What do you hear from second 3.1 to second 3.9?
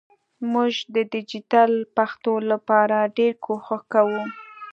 ډېر کوښښ